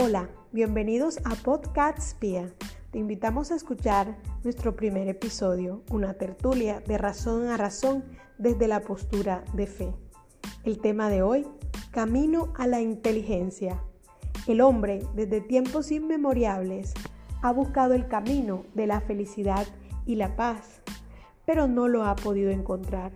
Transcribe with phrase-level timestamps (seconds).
[0.00, 2.54] Hola, bienvenidos a Podcast Pia.
[2.92, 8.04] Te invitamos a escuchar nuestro primer episodio, una tertulia de razón a razón
[8.38, 9.92] desde la postura de fe.
[10.62, 11.48] El tema de hoy,
[11.90, 13.82] Camino a la inteligencia.
[14.46, 16.94] El hombre, desde tiempos inmemoriales,
[17.42, 19.66] ha buscado el camino de la felicidad
[20.06, 20.80] y la paz,
[21.44, 23.10] pero no lo ha podido encontrar.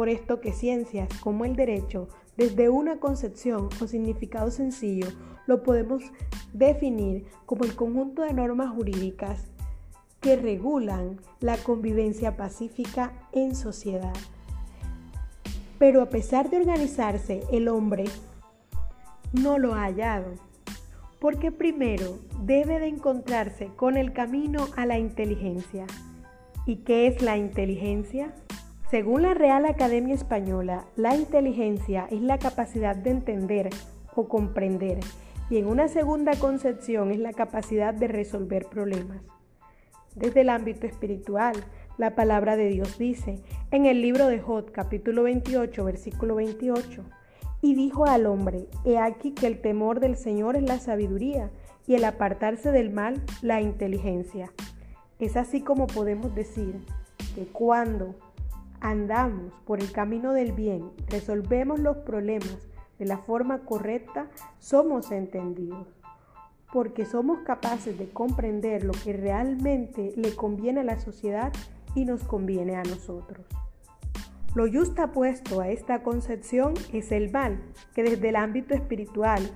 [0.00, 5.08] Por esto que ciencias como el derecho, desde una concepción o significado sencillo,
[5.46, 6.02] lo podemos
[6.54, 9.44] definir como el conjunto de normas jurídicas
[10.22, 14.14] que regulan la convivencia pacífica en sociedad.
[15.78, 18.04] Pero a pesar de organizarse, el hombre
[19.34, 20.32] no lo ha hallado,
[21.18, 25.84] porque primero debe de encontrarse con el camino a la inteligencia.
[26.64, 28.34] ¿Y qué es la inteligencia?
[28.90, 33.70] Según la Real Academia Española, la inteligencia es la capacidad de entender
[34.16, 34.98] o comprender
[35.48, 39.22] y en una segunda concepción es la capacidad de resolver problemas.
[40.16, 41.54] Desde el ámbito espiritual,
[41.98, 47.04] la palabra de Dios dice en el libro de Jod, capítulo 28, versículo 28,
[47.62, 51.52] y dijo al hombre, he aquí que el temor del Señor es la sabiduría
[51.86, 54.52] y el apartarse del mal la inteligencia.
[55.20, 56.80] Es así como podemos decir
[57.36, 58.16] que cuando
[58.80, 64.28] andamos por el camino del bien, resolvemos los problemas de la forma correcta,
[64.58, 65.88] somos entendidos,
[66.72, 71.52] porque somos capaces de comprender lo que realmente le conviene a la sociedad
[71.94, 73.46] y nos conviene a nosotros.
[74.54, 74.66] Lo
[74.98, 77.60] apuesto a esta concepción es el mal,
[77.94, 79.48] que desde el ámbito espiritual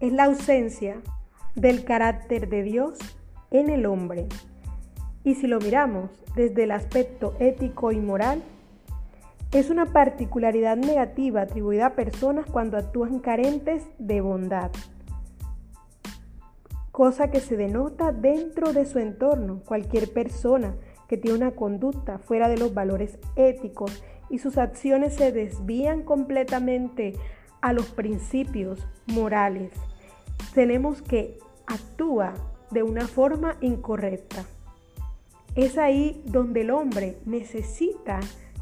[0.00, 1.02] es la ausencia
[1.54, 2.98] del carácter de Dios
[3.50, 4.28] en el hombre.
[5.24, 8.42] Y si lo miramos desde el aspecto ético y moral,
[9.52, 14.70] es una particularidad negativa atribuida a personas cuando actúan carentes de bondad,
[16.90, 19.60] cosa que se denota dentro de su entorno.
[19.66, 20.74] Cualquier persona
[21.06, 27.12] que tiene una conducta fuera de los valores éticos y sus acciones se desvían completamente
[27.60, 29.70] a los principios morales,
[30.54, 32.32] tenemos que actúa
[32.70, 34.46] de una forma incorrecta.
[35.54, 38.20] Es ahí donde el hombre necesita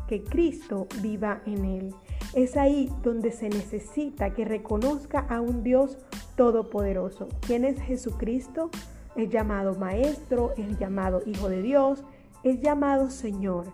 [0.09, 1.95] que Cristo viva en él.
[2.35, 5.99] Es ahí donde se necesita que reconozca a un Dios
[6.37, 7.29] todopoderoso.
[7.47, 8.71] ¿Quién es Jesucristo?
[9.15, 12.03] Es llamado Maestro, es llamado Hijo de Dios,
[12.43, 13.67] es llamado Señor.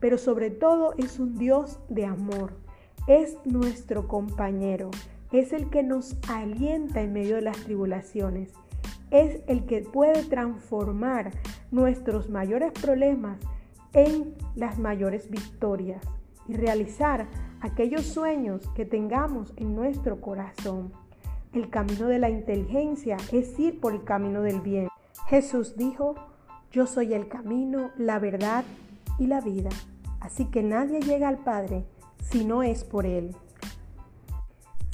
[0.00, 2.54] Pero sobre todo es un Dios de amor.
[3.06, 4.90] Es nuestro compañero.
[5.30, 8.52] Es el que nos alienta en medio de las tribulaciones.
[9.12, 11.30] Es el que puede transformar
[11.70, 13.38] nuestros mayores problemas
[13.92, 16.02] en las mayores victorias
[16.48, 17.26] y realizar
[17.60, 20.92] aquellos sueños que tengamos en nuestro corazón.
[21.52, 24.88] El camino de la inteligencia es ir por el camino del bien.
[25.28, 26.14] Jesús dijo,
[26.70, 28.64] yo soy el camino, la verdad
[29.18, 29.70] y la vida.
[30.20, 31.86] Así que nadie llega al Padre
[32.20, 33.34] si no es por Él.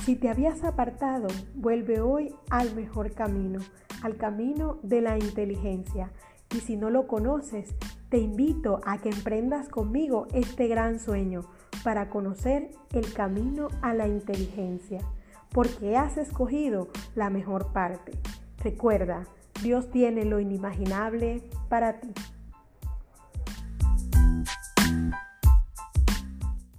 [0.04, 3.60] Si te habías apartado, vuelve hoy al mejor camino,
[4.02, 6.10] al camino de la inteligencia.
[6.54, 7.74] Y si no lo conoces,
[8.08, 11.42] te invito a que emprendas conmigo este gran sueño
[11.82, 15.00] para conocer el camino a la inteligencia,
[15.50, 18.12] porque has escogido la mejor parte.
[18.62, 19.24] Recuerda,
[19.62, 22.12] Dios tiene lo inimaginable para ti.